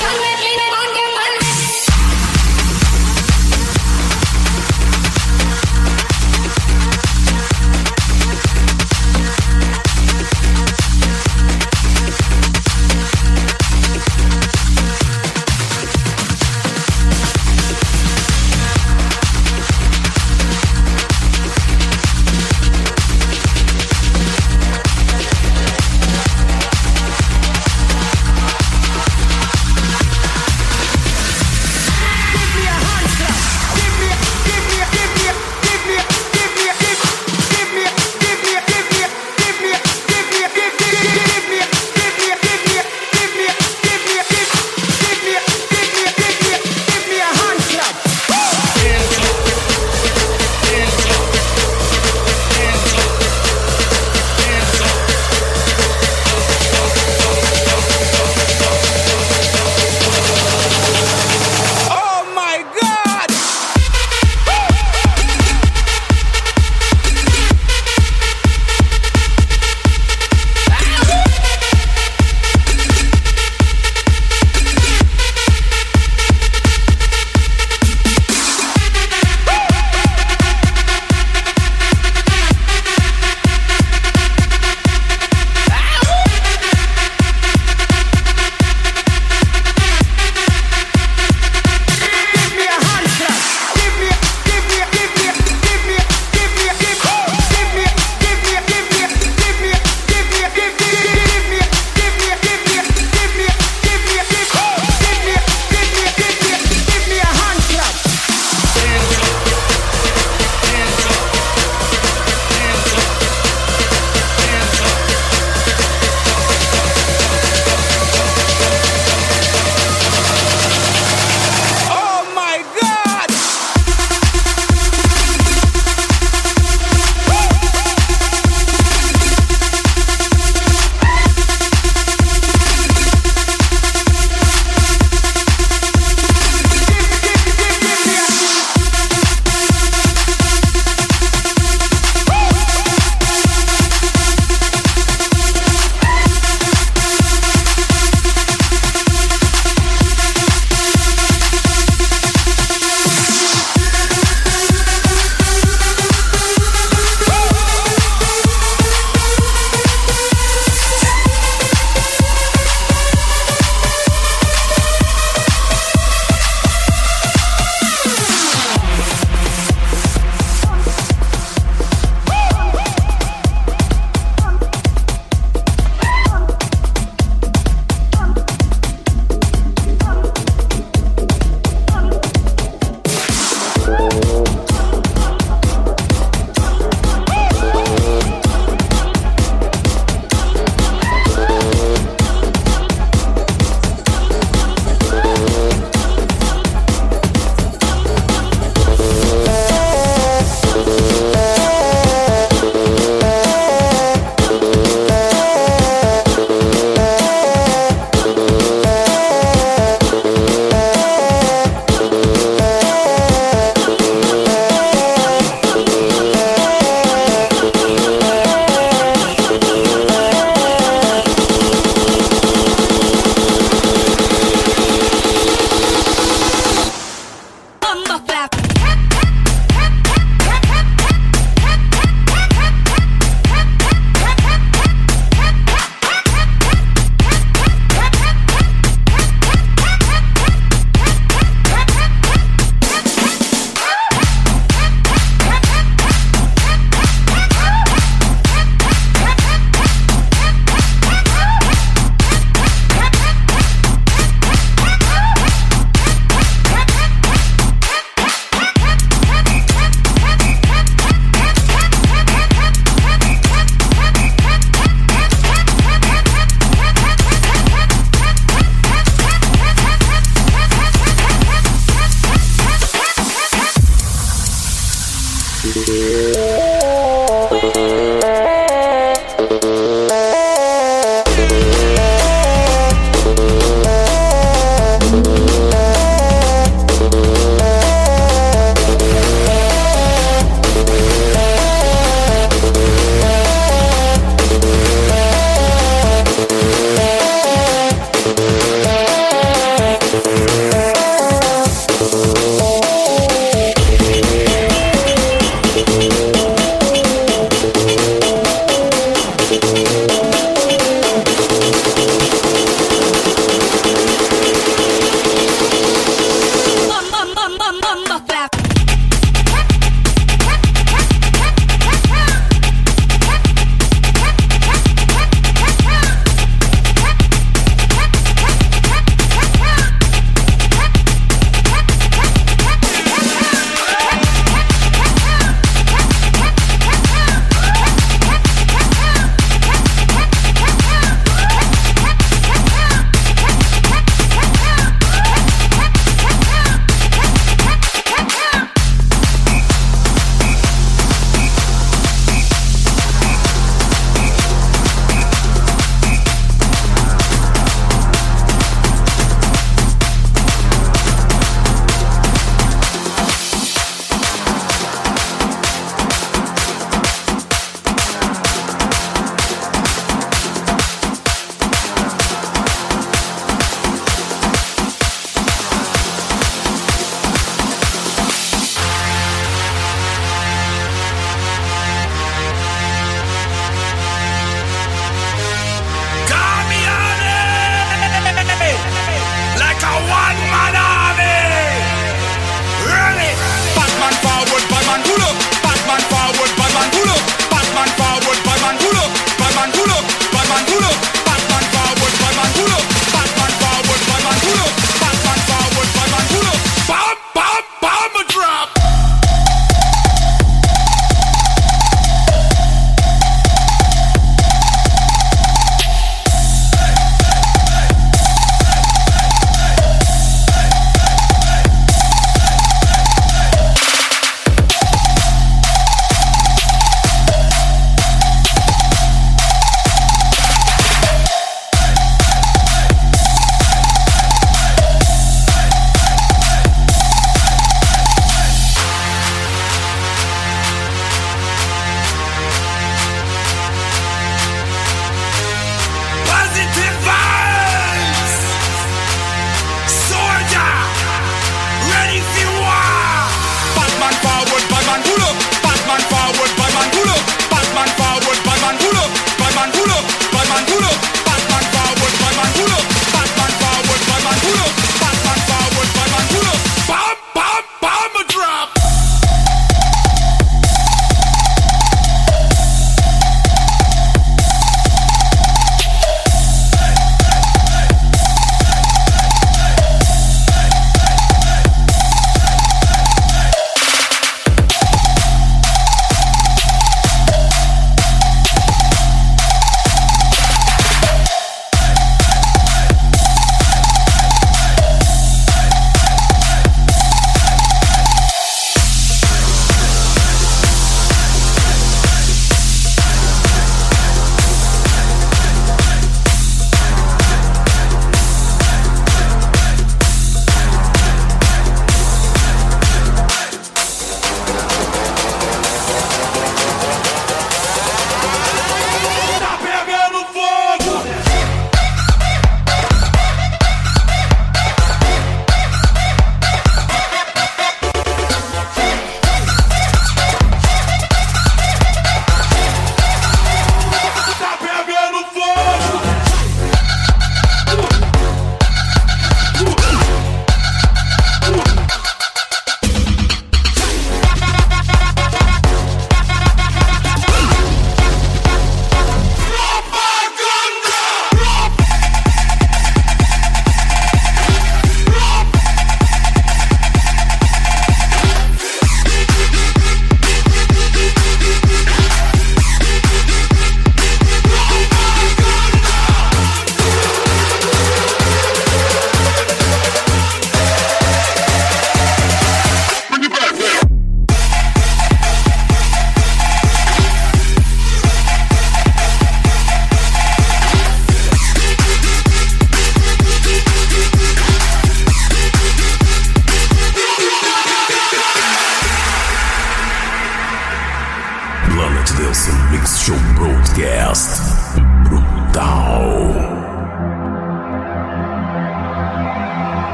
Come 0.00 0.18
with 0.18 0.40
me. 0.40 0.49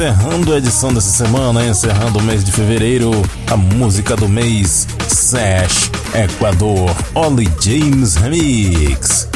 Encerrando 0.00 0.54
a 0.54 0.56
edição 0.56 0.94
dessa 0.94 1.10
semana, 1.10 1.62
encerrando 1.62 2.20
o 2.20 2.22
mês 2.22 2.42
de 2.42 2.50
fevereiro, 2.50 3.10
a 3.50 3.54
música 3.54 4.16
do 4.16 4.26
mês, 4.30 4.88
Sash, 5.06 5.90
Equador, 6.14 6.90
Ollie 7.14 7.52
James 7.60 8.16
Remix. 8.16 9.28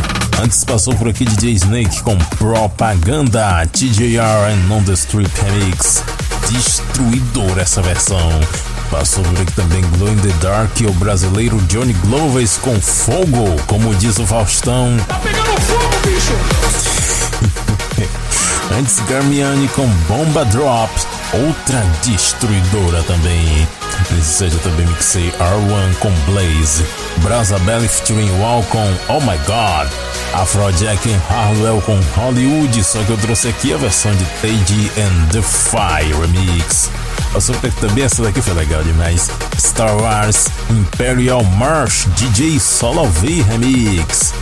Antes 0.43 0.65
passou 0.65 0.95
por 0.95 1.07
aqui 1.07 1.27
DJ 1.27 1.53
Snake 1.53 2.03
com 2.03 2.17
Propaganda, 2.39 3.67
TJR 3.67 4.49
and 4.49 4.73
On 4.73 4.83
The 4.83 4.95
Remix. 5.43 6.03
Destruidor 6.49 7.59
essa 7.59 7.83
versão. 7.83 8.31
Passou 8.91 9.23
por 9.23 9.43
aqui 9.43 9.53
também 9.53 9.83
Glow 9.99 10.09
in 10.09 10.17
the 10.17 10.33
Dark, 10.41 10.81
o 10.89 10.93
brasileiro 10.95 11.59
Johnny 11.69 11.93
Gloves 11.93 12.57
com 12.57 12.81
Fogo, 12.81 13.55
como 13.67 13.95
diz 13.97 14.19
o 14.19 14.27
Faustão. 14.27 14.97
Tá 15.09 15.19
pegando 15.19 15.61
fogo, 15.61 15.91
bicho! 16.07 16.64
Antes 18.79 18.99
Garmiani 19.09 19.69
com 19.69 19.87
Bomba 20.09 20.45
Drop, 20.47 20.91
outra 21.33 21.81
destruidora 22.03 23.03
também. 23.05 23.69
Seja 24.21 24.59
também 24.59 24.87
mixei 24.87 25.31
R1 25.31 25.95
com 26.01 26.11
Blaze, 26.27 26.85
Brasa 27.19 27.59
Belly 27.61 27.87
featuring 27.87 28.31
Wall 28.41 28.65
com 28.65 28.85
Oh 29.09 29.21
My 29.21 29.39
God, 29.47 29.89
Afrojack 30.35 31.09
e 31.09 31.33
Harwell 31.33 31.81
com 31.83 31.99
Hollywood, 32.17 32.83
só 32.83 33.03
que 33.05 33.11
eu 33.11 33.19
trouxe 33.19 33.49
aqui 33.49 33.73
a 33.73 33.77
versão 33.77 34.13
de 34.17 34.25
Tage 34.43 34.91
and 34.99 35.29
Defy 35.31 36.13
Remix. 36.21 36.91
Passou 37.33 37.55
por 37.57 37.69
aqui 37.69 37.81
também, 37.81 38.05
essa 38.05 38.23
daqui 38.23 38.43
foi 38.43 38.55
legal 38.55 38.83
demais. 38.83 39.31
Star 39.59 39.97
Wars 39.97 40.49
Imperial 40.71 41.45
March 41.45 42.07
DJ 42.17 42.59
Solo 42.59 43.07
V 43.07 43.43
Remix. 43.43 44.33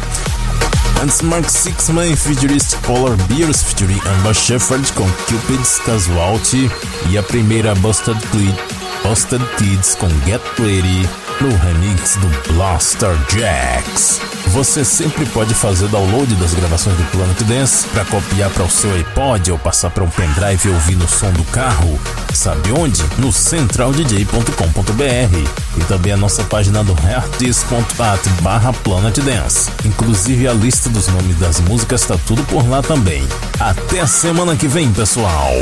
Antes 1.03 1.21
Mark 1.21 1.51
Sixman 1.51 2.15
Futurist 2.15 2.77
Polar 2.83 3.17
Bears 3.27 3.61
featuring 3.61 4.01
Amber 4.07 4.33
Shepherd 4.33 4.93
com 4.93 5.05
Cupid's 5.27 5.81
Casualty 5.81 6.71
e 7.11 7.19
a 7.19 7.23
primeira 7.25 7.75
Busted, 7.75 8.17
Kid, 8.31 8.55
Busted 9.03 9.43
Kids 9.59 9.97
com 9.97 10.07
Get 10.25 10.41
Ready 10.61 11.22
no 11.41 11.57
remix 11.57 12.17
do 12.17 12.53
Blaster 12.53 13.17
Jacks. 13.29 14.21
Você 14.49 14.85
sempre 14.85 15.25
pode 15.27 15.55
fazer 15.55 15.89
download 15.89 16.35
das 16.37 16.55
gravações 16.55 16.97
do 16.97 17.05
Planet 17.05 17.41
Dance 17.43 17.87
para 17.89 18.05
copiar 18.05 18.51
para 18.51 18.65
o 18.65 18.71
seu 18.71 18.93
iPod 18.95 19.53
ou 19.53 19.59
passar 19.59 19.91
para 19.91 20.05
um 20.05 20.11
pendrive 20.11 20.69
e 20.69 20.71
ouvir 20.71 20.97
no 20.97 21.09
som 21.09 21.33
do 21.33 21.45
carro. 21.45 21.99
Sabe 22.35 22.73
onde? 22.73 23.03
No 23.19 23.33
centraldj.com.br 23.33 25.63
e 25.77 25.85
também 25.85 26.13
a 26.13 26.17
nossa 26.17 26.43
página 26.45 26.85
do 26.85 26.97
artist.at 27.15 28.29
barra 28.43 28.73
Planet 28.73 29.19
Dance. 29.19 29.71
Inclusive 29.85 30.49
a 30.49 30.53
lista 30.53 30.89
dos 30.91 31.09
nomes 31.09 31.39
das 31.39 31.61
músicas 31.61 32.03
está 32.03 32.17
tudo 32.27 32.43
por 32.45 32.69
lá 32.69 32.83
também. 32.83 33.27
Até 33.59 34.01
a 34.01 34.07
semana 34.07 34.57
que 34.57 34.69
vem, 34.69 34.93
pessoal! 34.93 35.53